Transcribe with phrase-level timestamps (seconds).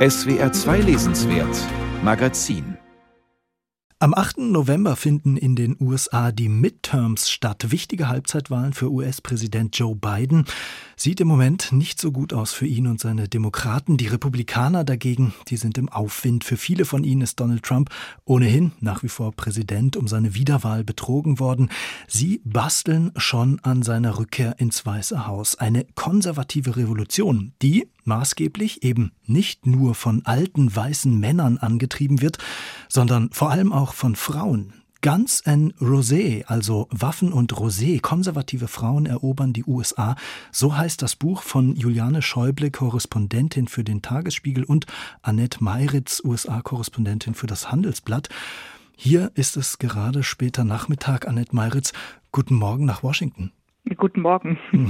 [0.00, 1.54] SWR 2 Lesenswert
[2.02, 2.78] Magazin
[4.02, 4.38] am 8.
[4.38, 7.70] November finden in den USA die Midterms statt.
[7.70, 10.46] Wichtige Halbzeitwahlen für US-Präsident Joe Biden.
[11.02, 13.96] Sieht im Moment nicht so gut aus für ihn und seine Demokraten.
[13.96, 16.44] Die Republikaner dagegen, die sind im Aufwind.
[16.44, 17.88] Für viele von ihnen ist Donald Trump
[18.26, 21.70] ohnehin nach wie vor Präsident um seine Wiederwahl betrogen worden.
[22.06, 25.54] Sie basteln schon an seiner Rückkehr ins Weiße Haus.
[25.54, 32.36] Eine konservative Revolution, die maßgeblich eben nicht nur von alten weißen Männern angetrieben wird,
[32.90, 34.74] sondern vor allem auch von Frauen.
[35.02, 40.14] Guns and Rosé, also Waffen und Rosé, konservative Frauen erobern die USA.
[40.52, 44.84] So heißt das Buch von Juliane Schäuble, Korrespondentin für den Tagesspiegel und
[45.22, 48.28] Annette Meiritz, USA-Korrespondentin für das Handelsblatt.
[48.94, 51.26] Hier ist es gerade später Nachmittag.
[51.26, 51.94] Annette Meiritz,
[52.30, 53.52] guten Morgen nach Washington.
[53.96, 54.58] Guten Morgen.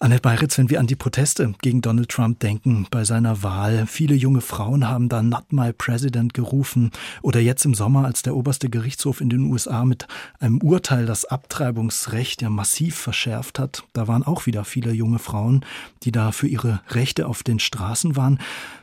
[0.00, 4.14] Annette Meiritz, wenn wir an die Proteste gegen Donald Trump denken bei seiner Wahl, viele
[4.14, 6.90] junge Frauen haben da Not My President gerufen
[7.22, 10.06] oder jetzt im Sommer, als der oberste Gerichtshof in den USA mit
[10.38, 15.64] einem Urteil das Abtreibungsrecht ja massiv verschärft hat, da waren auch wieder viele junge Frauen,
[16.04, 18.38] die da für ihre Rechte auf den Straßen waren.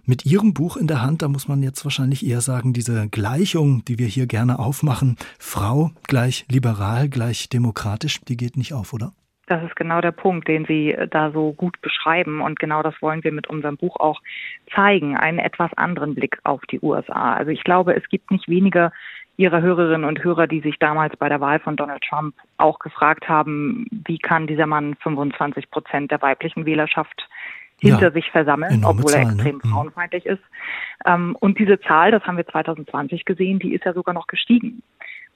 [0.05, 3.85] Mit Ihrem Buch in der Hand, da muss man jetzt wahrscheinlich eher sagen, diese Gleichung,
[3.85, 9.11] die wir hier gerne aufmachen, Frau gleich liberal gleich demokratisch, die geht nicht auf, oder?
[9.49, 12.41] Das ist genau der Punkt, den Sie äh, da so gut beschreiben.
[12.41, 14.21] Und genau das wollen wir mit unserem Buch auch
[14.73, 17.33] zeigen, einen etwas anderen Blick auf die USA.
[17.33, 18.91] Also ich glaube, es gibt nicht wenige
[19.37, 23.27] Ihrer Hörerinnen und Hörer, die sich damals bei der Wahl von Donald Trump auch gefragt
[23.27, 27.27] haben, wie kann dieser Mann 25 Prozent der weiblichen Wählerschaft
[27.79, 29.71] hinter ja, sich versammeln, obwohl er extrem ne?
[29.71, 30.43] frauenfeindlich ist.
[31.05, 34.83] Ähm, und diese Zahl, das haben wir 2020 gesehen, die ist ja sogar noch gestiegen.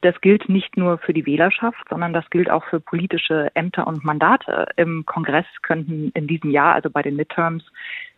[0.03, 4.03] Das gilt nicht nur für die Wählerschaft, sondern das gilt auch für politische Ämter und
[4.03, 4.67] Mandate.
[4.75, 7.63] Im Kongress könnten in diesem Jahr, also bei den Midterms,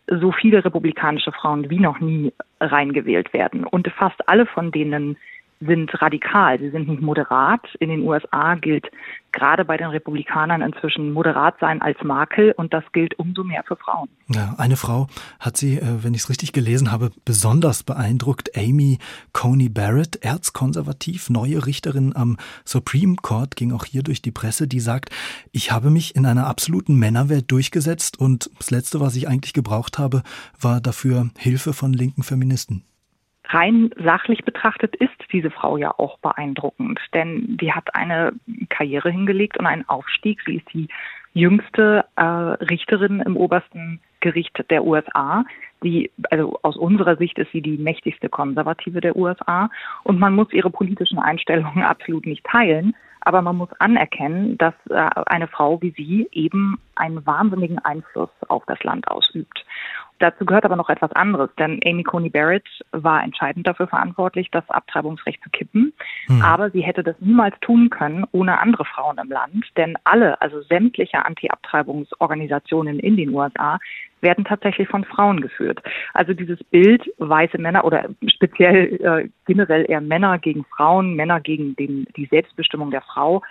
[0.08, 3.62] so viele republikanische Frauen wie noch nie reingewählt werden.
[3.62, 5.16] Und fast alle von denen
[5.60, 7.62] sind radikal, sie sind nicht moderat.
[7.80, 8.90] In den USA gilt
[9.32, 13.76] gerade bei den Republikanern inzwischen moderat sein als Makel und das gilt umso mehr für
[13.76, 14.08] Frauen.
[14.28, 15.08] Ja, eine Frau
[15.38, 18.56] hat sie, äh, wenn ich es richtig gelesen habe, besonders beeindruckt.
[18.56, 18.98] Amy
[19.32, 24.80] Coney Barrett, erzkonservativ, neue Richterin am Supreme Court, ging auch hier durch die Presse, die
[24.80, 25.10] sagt,
[25.52, 29.98] ich habe mich in einer absoluten Männerwelt durchgesetzt und das Letzte, was ich eigentlich gebraucht
[29.98, 30.22] habe,
[30.58, 32.84] war dafür Hilfe von linken Feministen
[33.48, 38.32] rein sachlich betrachtet ist diese Frau ja auch beeindruckend, denn die hat eine
[38.68, 40.40] Karriere hingelegt und einen Aufstieg.
[40.46, 40.88] Sie ist die
[41.34, 45.44] jüngste äh, Richterin im obersten Gericht der USA.
[45.84, 49.70] Die, also aus unserer Sicht ist sie die mächtigste Konservative der USA
[50.04, 54.94] und man muss ihre politischen Einstellungen absolut nicht teilen, aber man muss anerkennen, dass äh,
[55.26, 59.64] eine Frau wie sie eben einen wahnsinnigen Einfluss auf das Land ausübt.
[60.18, 64.68] Dazu gehört aber noch etwas anderes, denn Amy Coney Barrett war entscheidend dafür verantwortlich, das
[64.70, 65.92] Abtreibungsrecht zu kippen.
[66.26, 66.42] Hm.
[66.42, 70.62] Aber sie hätte das niemals tun können ohne andere Frauen im Land, denn alle, also
[70.62, 73.78] sämtliche Anti-Abtreibungsorganisationen in den USA
[74.22, 75.82] werden tatsächlich von Frauen geführt.
[76.14, 81.76] Also dieses Bild weiße Männer oder speziell äh, generell eher Männer gegen Frauen, Männer gegen
[81.76, 83.42] den, die Selbstbestimmung der Frau,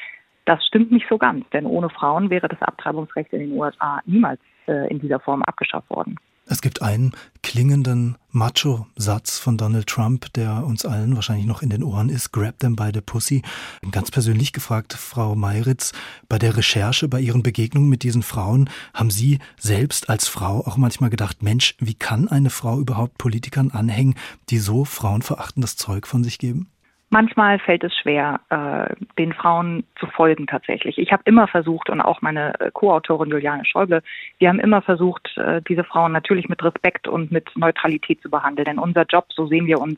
[0.46, 4.40] das stimmt nicht so ganz, denn ohne Frauen wäre das Abtreibungsrecht in den USA niemals
[4.68, 6.18] äh, in dieser Form abgeschafft worden.
[6.48, 7.12] Es gibt einen
[7.42, 12.32] klingenden Macho-Satz von Donald Trump, der uns allen wahrscheinlich noch in den Ohren ist.
[12.32, 13.42] Grab them by the pussy.
[13.90, 15.92] Ganz persönlich gefragt, Frau Meiritz,
[16.30, 20.78] bei der Recherche, bei Ihren Begegnungen mit diesen Frauen, haben Sie selbst als Frau auch
[20.78, 24.14] manchmal gedacht, Mensch, wie kann eine Frau überhaupt Politikern anhängen,
[24.50, 26.70] die so frauenverachtendes Zeug von sich geben?
[27.16, 30.98] Manchmal fällt es schwer, äh, den Frauen zu folgen tatsächlich.
[30.98, 34.04] Ich habe immer versucht und auch meine äh, Co-Autorin Juliane Schäuble,
[34.40, 38.66] wir haben immer versucht, äh, diese Frauen natürlich mit Respekt und mit Neutralität zu behandeln.
[38.66, 39.98] Denn unser Job, so sehen wir uns,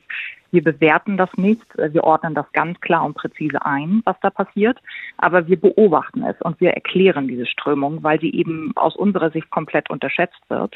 [0.52, 4.78] wir bewerten das nicht, wir ordnen das ganz klar und präzise ein, was da passiert,
[5.18, 9.50] aber wir beobachten es und wir erklären diese Strömung, weil sie eben aus unserer Sicht
[9.50, 10.76] komplett unterschätzt wird.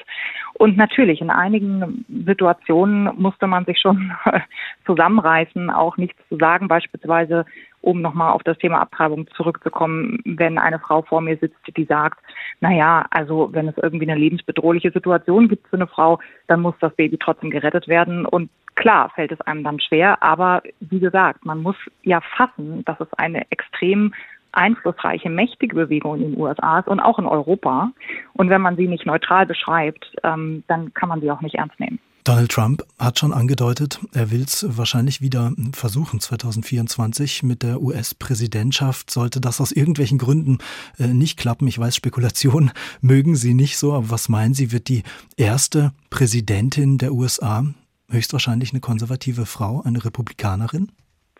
[0.53, 4.11] Und natürlich, in einigen Situationen musste man sich schon
[4.85, 7.45] zusammenreißen, auch nichts zu sagen, beispielsweise
[7.81, 12.19] um nochmal auf das Thema Abtreibung zurückzukommen, wenn eine Frau vor mir sitzt, die sagt,
[12.59, 16.95] naja, also wenn es irgendwie eine lebensbedrohliche Situation gibt für eine Frau, dann muss das
[16.95, 18.25] Baby trotzdem gerettet werden.
[18.25, 22.99] Und klar fällt es einem dann schwer, aber wie gesagt, man muss ja fassen, dass
[22.99, 24.13] es eine extrem
[24.53, 27.91] einflussreiche, mächtige Bewegung in den USA ist und auch in Europa.
[28.33, 31.79] Und wenn man sie nicht neutral beschreibt, ähm, dann kann man sie auch nicht ernst
[31.79, 31.99] nehmen.
[32.23, 39.09] Donald Trump hat schon angedeutet, er will es wahrscheinlich wieder versuchen 2024 mit der US-Präsidentschaft.
[39.09, 40.59] Sollte das aus irgendwelchen Gründen
[40.99, 42.71] äh, nicht klappen, ich weiß, Spekulationen
[43.01, 45.01] mögen Sie nicht so, aber was meinen Sie, wird die
[45.35, 47.63] erste Präsidentin der USA
[48.11, 50.91] höchstwahrscheinlich eine konservative Frau, eine Republikanerin?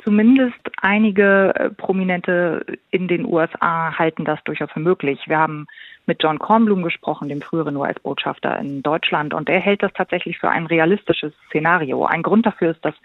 [0.03, 5.19] Zumindest einige äh, Prominente in den USA halten das durchaus für möglich.
[5.27, 5.67] Wir haben
[6.11, 10.49] mit John Kornblum gesprochen, dem früheren US-Botschafter in Deutschland, und er hält das tatsächlich für
[10.49, 12.03] ein realistisches Szenario.
[12.03, 12.95] Ein Grund dafür ist, dass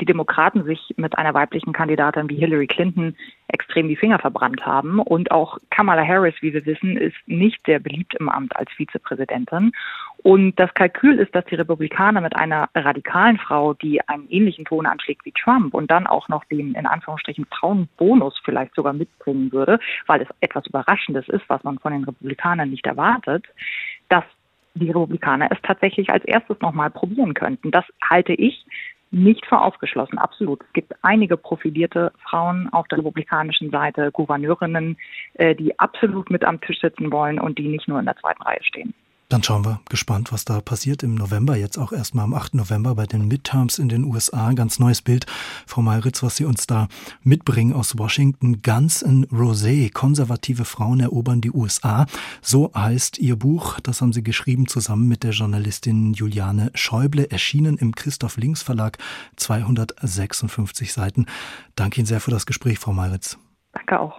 [0.00, 3.14] die Demokraten sich mit einer weiblichen Kandidatin wie Hillary Clinton
[3.48, 4.98] extrem die Finger verbrannt haben.
[4.98, 9.72] Und auch Kamala Harris, wie wir wissen, ist nicht sehr beliebt im Amt als Vizepräsidentin.
[10.22, 14.86] Und das Kalkül ist, dass die Republikaner mit einer radikalen Frau, die einen ähnlichen Ton
[14.86, 19.78] anschlägt wie Trump und dann auch noch den in Anführungsstrichen Frauenbonus vielleicht sogar mitbringen würde,
[20.06, 23.44] weil es etwas Überraschendes ist, was man von den Republikanern nicht erwartet,
[24.08, 24.24] dass
[24.74, 27.70] die Republikaner es tatsächlich als erstes nochmal probieren könnten.
[27.70, 28.64] Das halte ich
[29.10, 30.62] nicht für ausgeschlossen, absolut.
[30.62, 34.96] Es gibt einige profilierte Frauen auf der republikanischen Seite, Gouverneurinnen,
[35.34, 38.42] äh, die absolut mit am Tisch sitzen wollen und die nicht nur in der zweiten
[38.42, 38.94] Reihe stehen.
[39.28, 42.54] Dann schauen wir gespannt, was da passiert im November, jetzt auch erstmal am 8.
[42.54, 44.52] November bei den Midterms in den USA.
[44.52, 45.26] Ganz neues Bild,
[45.66, 46.86] Frau Meiritz, was Sie uns da
[47.22, 48.62] mitbringen aus Washington.
[48.62, 52.06] Ganz in Rosé, konservative Frauen erobern die USA.
[52.40, 53.80] So heißt Ihr Buch.
[53.80, 58.98] Das haben Sie geschrieben zusammen mit der Journalistin Juliane Schäuble, erschienen im Christoph Links Verlag,
[59.38, 61.26] 256 Seiten.
[61.74, 63.38] Danke Ihnen sehr für das Gespräch, Frau Meiritz.
[63.72, 64.14] Danke auch.